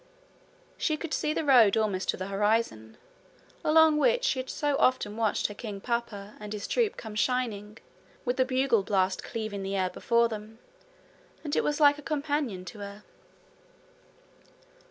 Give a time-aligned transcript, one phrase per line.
[0.79, 2.97] She could see the road almost to the horizon,
[3.63, 7.77] along which she had so often watched her king papa and his troop come shining,
[8.25, 10.57] with the bugle blast cleaving the air before them;
[11.43, 13.03] and it was like a companion to her.